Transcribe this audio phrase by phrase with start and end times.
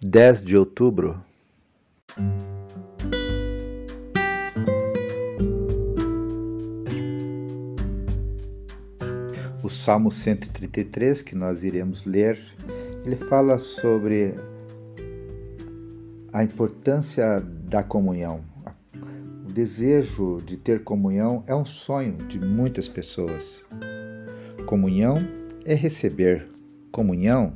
[0.00, 1.20] 10 de outubro.
[9.60, 12.38] O Salmo 133, que nós iremos ler,
[13.04, 14.34] ele fala sobre
[16.32, 18.44] a importância da comunhão.
[19.48, 23.64] O desejo de ter comunhão é um sonho de muitas pessoas.
[24.64, 25.18] Comunhão
[25.64, 26.48] é receber,
[26.92, 27.54] comunhão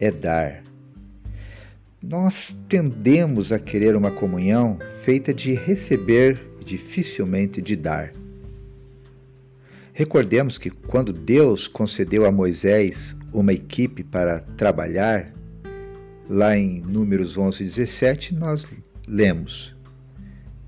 [0.00, 0.73] é dar.
[2.06, 8.12] Nós tendemos a querer uma comunhão feita de receber e dificilmente de dar.
[9.90, 15.32] Recordemos que quando Deus concedeu a Moisés uma equipe para trabalhar,
[16.28, 18.66] lá em Números 11 e 17, nós
[19.08, 19.74] lemos: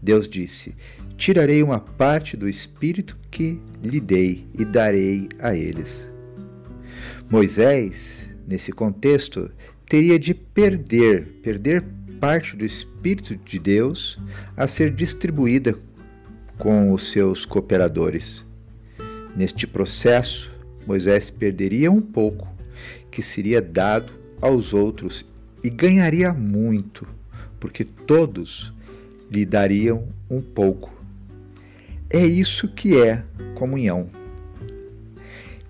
[0.00, 0.74] Deus disse:
[1.18, 6.10] Tirarei uma parte do espírito que lhe dei e darei a eles.
[7.28, 9.50] Moisés, nesse contexto,
[9.88, 11.82] teria de perder, perder
[12.20, 14.18] parte do Espírito de Deus
[14.56, 15.78] a ser distribuída
[16.58, 18.44] com os seus cooperadores.
[19.36, 20.50] Neste processo,
[20.86, 22.48] Moisés perderia um pouco
[23.10, 25.24] que seria dado aos outros
[25.62, 27.06] e ganharia muito,
[27.60, 28.72] porque todos
[29.30, 30.92] lhe dariam um pouco.
[32.08, 34.08] É isso que é comunhão.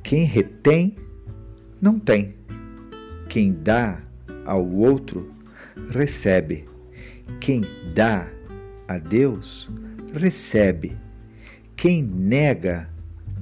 [0.03, 0.95] Quem retém,
[1.81, 2.35] não tem.
[3.29, 4.06] Quem dá
[4.47, 5.31] ao outro,
[5.91, 6.67] recebe.
[7.41, 8.31] Quem dá
[8.89, 9.69] a Deus,
[10.15, 10.97] recebe.
[11.77, 12.89] Quem nega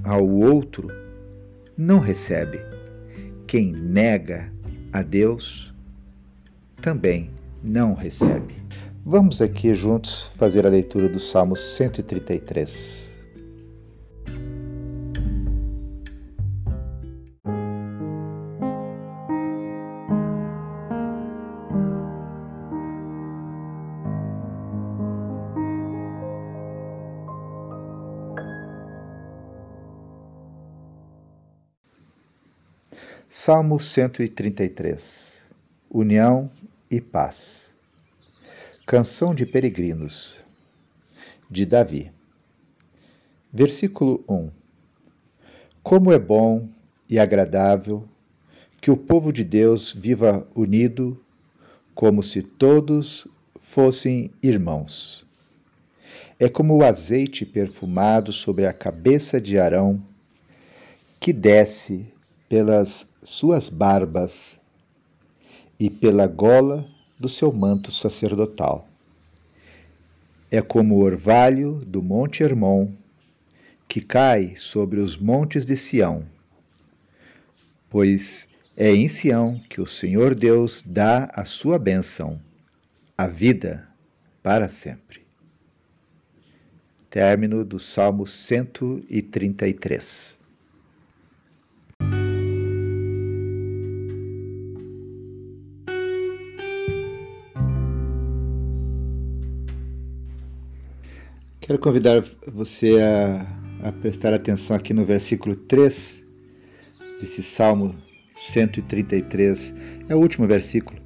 [0.03, 0.89] ao outro,
[1.77, 2.59] não recebe.
[3.47, 4.51] Quem nega
[4.91, 5.73] a Deus,
[6.81, 7.31] também
[7.63, 8.55] não recebe.
[9.05, 13.14] Vamos aqui juntos fazer a leitura do Salmo 133.
[33.29, 35.43] Salmo 133
[35.89, 36.49] União
[36.89, 37.69] e Paz.
[38.85, 40.41] Canção de Peregrinos.
[41.49, 42.11] De Davi.
[43.51, 44.49] Versículo 1
[45.83, 46.69] Como é bom
[47.09, 48.07] e agradável
[48.79, 51.19] que o povo de Deus viva unido,
[51.93, 53.27] como se todos
[53.59, 55.25] fossem irmãos.
[56.39, 60.01] É como o azeite perfumado sobre a cabeça de Arão,
[61.19, 62.05] que desce
[62.47, 64.59] pelas suas barbas
[65.79, 66.85] e pela gola
[67.19, 68.87] do seu manto sacerdotal.
[70.51, 72.91] É como o orvalho do Monte Hermon,
[73.87, 76.23] que cai sobre os montes de Sião,
[77.89, 78.47] pois
[78.77, 82.39] é em Sião que o Senhor Deus dá a sua bênção,
[83.17, 83.87] a vida
[84.43, 85.25] para sempre.
[87.09, 90.44] Término do Salmo 133.
[101.65, 106.23] Quero convidar você a, a, prestar atenção aqui no versículo 3
[107.19, 107.95] desse Salmo
[108.35, 109.73] 133.
[110.07, 111.01] É o último versículo.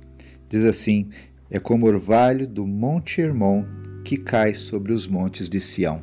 [0.49, 1.11] Diz assim:
[1.49, 3.63] É como orvalho do Monte Hermon
[4.03, 6.01] que cai sobre os montes de Sião.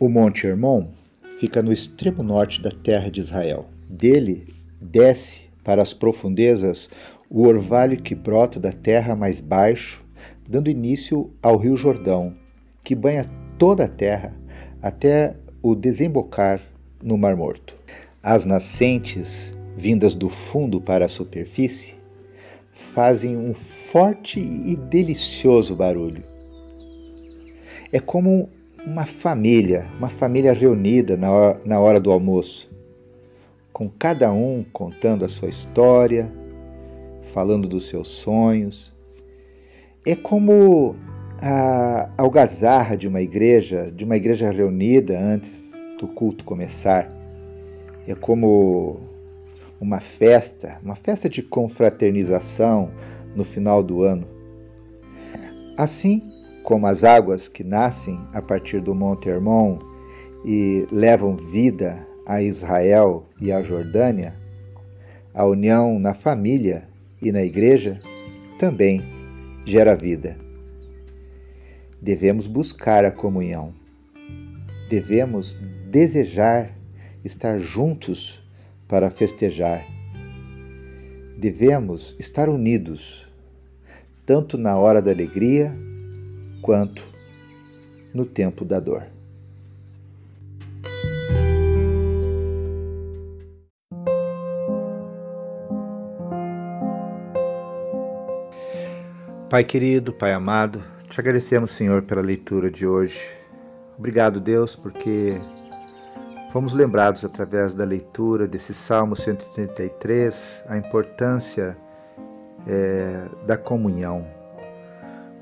[0.00, 0.92] O Monte Hermon
[1.40, 3.68] fica no extremo norte da terra de Israel.
[3.90, 6.88] Dele desce para as profundezas
[7.28, 10.00] o orvalho que brota da terra mais baixo,
[10.48, 12.36] dando início ao Rio Jordão,
[12.84, 13.28] que banha
[13.58, 14.34] toda a terra
[14.82, 16.60] até o desembocar
[17.02, 17.74] no Mar Morto.
[18.22, 21.94] As nascentes, vindas do fundo para a superfície,
[22.72, 26.22] fazem um forte e delicioso barulho.
[27.92, 28.48] É como
[28.84, 32.68] uma família, uma família reunida na hora, na hora do almoço,
[33.72, 36.30] com cada um contando a sua história,
[37.32, 38.92] falando dos seus sonhos.
[40.06, 40.94] É como
[41.46, 45.70] a algazarra de uma igreja, de uma igreja reunida antes
[46.00, 47.06] do culto começar.
[48.08, 48.98] É como
[49.78, 52.90] uma festa, uma festa de confraternização
[53.36, 54.26] no final do ano.
[55.76, 56.22] Assim
[56.62, 59.78] como as águas que nascem a partir do Monte Hermon
[60.46, 64.32] e levam vida a Israel e a Jordânia,
[65.34, 66.84] a união na família
[67.20, 68.00] e na igreja
[68.58, 69.02] também
[69.66, 70.43] gera vida
[72.04, 73.72] devemos buscar a comunhão.
[74.90, 75.58] Devemos
[75.90, 76.76] desejar
[77.24, 78.46] estar juntos
[78.86, 79.82] para festejar.
[81.38, 83.26] Devemos estar unidos
[84.26, 85.74] tanto na hora da alegria
[86.60, 87.02] quanto
[88.12, 89.06] no tempo da dor.
[99.48, 103.24] Pai querido, Pai amado, te agradecemos, Senhor, pela leitura de hoje.
[103.96, 105.38] Obrigado, Deus, porque
[106.50, 111.76] fomos lembrados através da leitura desse Salmo 133 a importância
[112.66, 114.26] é, da comunhão.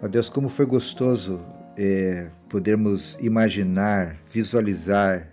[0.02, 1.40] Ó Deus, como foi gostoso
[1.78, 5.26] é, podermos imaginar, visualizar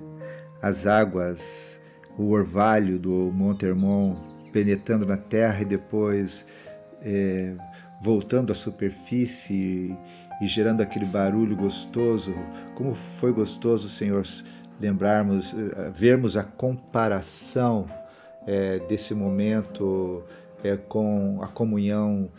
[0.62, 1.77] as águas,
[2.18, 4.15] o orvalho do Monte Hermon
[4.53, 6.45] penetrando na terra e depois
[7.01, 7.53] é,
[8.01, 9.97] voltando à superfície
[10.41, 12.33] e gerando aquele barulho gostoso.
[12.75, 14.25] Como foi gostoso, Senhor,
[14.80, 17.88] lembrarmos, eh, vermos a comparação
[18.47, 20.24] é, desse momento
[20.63, 22.30] é, com a comunhão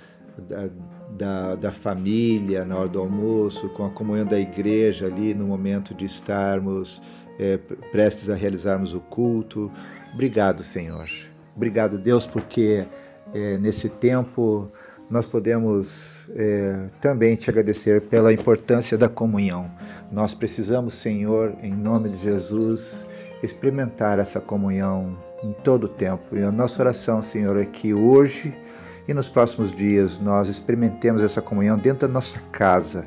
[0.48, 0.68] da,
[1.16, 5.94] da, da, família na hora do almoço, com a comunhão da igreja ali no momento
[5.94, 7.02] de estarmos
[7.38, 7.58] é,
[7.92, 9.70] prestes a realizarmos o culto.
[10.14, 11.08] Obrigado, Senhor.
[11.54, 12.86] Obrigado, Deus, porque
[13.60, 14.72] nesse tempo
[15.10, 19.68] nós podemos é, também te agradecer pela importância da comunhão.
[20.12, 23.04] Nós precisamos, Senhor, em nome de Jesus,
[23.42, 26.36] experimentar essa comunhão em todo o tempo.
[26.36, 28.54] E a nossa oração, Senhor, é que hoje
[29.08, 33.04] e nos próximos dias nós experimentemos essa comunhão dentro da nossa casa.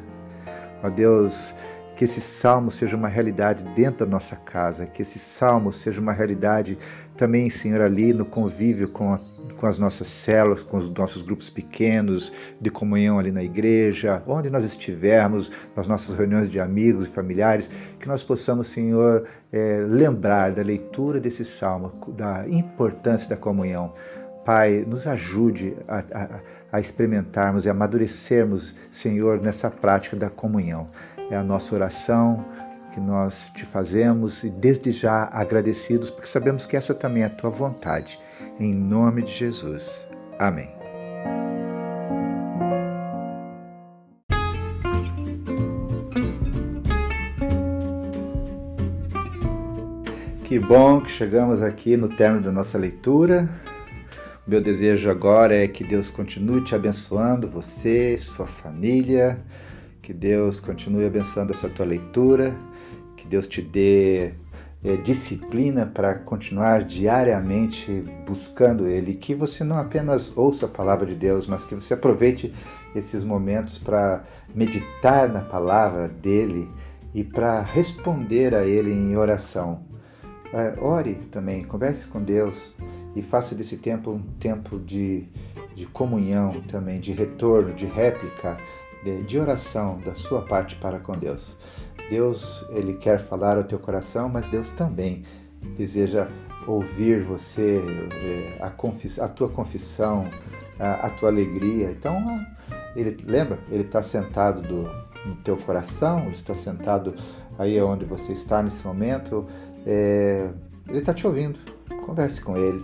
[0.84, 1.56] Ó Deus,
[1.96, 6.12] que esse salmo seja uma realidade dentro da nossa casa, que esse salmo seja uma
[6.12, 6.78] realidade
[7.16, 9.20] também, Senhor, ali no convívio com a
[9.64, 14.50] com as nossas células, com os nossos grupos pequenos de comunhão ali na igreja, onde
[14.50, 20.52] nós estivermos, nas nossas reuniões de amigos e familiares, que nós possamos, Senhor, é, lembrar
[20.52, 23.94] da leitura desse salmo, da importância da comunhão.
[24.44, 26.40] Pai, nos ajude a, a,
[26.74, 30.90] a experimentarmos e amadurecermos, Senhor, nessa prática da comunhão.
[31.32, 32.44] É a nossa oração,
[32.94, 37.30] que nós te fazemos e desde já agradecidos, porque sabemos que essa também é a
[37.30, 38.20] tua vontade.
[38.60, 40.06] Em nome de Jesus.
[40.38, 40.70] Amém.
[50.46, 53.50] Que bom que chegamos aqui no término da nossa leitura.
[54.46, 59.44] Meu desejo agora é que Deus continue te abençoando, você, sua família,
[60.00, 62.56] que Deus continue abençoando essa tua leitura
[63.24, 64.34] que Deus te dê
[64.84, 71.16] é, disciplina para continuar diariamente buscando Ele, que você não apenas ouça a palavra de
[71.16, 72.54] Deus, mas que você aproveite
[72.94, 74.24] esses momentos para
[74.54, 76.70] meditar na palavra dele
[77.14, 79.86] e para responder a Ele em oração.
[80.54, 82.74] É, ore também, converse com Deus
[83.16, 85.30] e faça desse tempo um tempo de,
[85.74, 88.58] de comunhão também, de retorno, de réplica,
[89.02, 91.58] de, de oração da sua parte para com Deus.
[92.10, 95.24] Deus, ele quer falar ao teu coração, mas Deus também
[95.78, 96.28] deseja
[96.68, 97.82] ouvir você,
[98.14, 98.68] eh, a,
[99.26, 100.28] a tua confissão,
[100.80, 101.92] a, a, tua alegria.
[101.92, 102.22] Então,
[102.96, 104.84] ele lembra, ele está sentado do,
[105.26, 107.14] no teu coração, ele está sentado
[107.58, 109.46] aí onde você está nesse momento,
[109.86, 110.50] é,
[110.88, 111.60] ele está te ouvindo.
[112.06, 112.84] Converse com ele.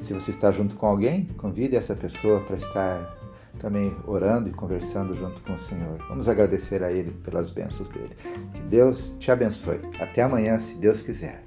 [0.00, 3.23] Se você está junto com alguém, convide essa pessoa para estar
[3.58, 5.98] também orando e conversando junto com o Senhor.
[6.08, 8.14] Vamos agradecer a Ele pelas bênçãos dele.
[8.52, 9.80] Que Deus te abençoe.
[10.00, 11.44] Até amanhã, se Deus quiser.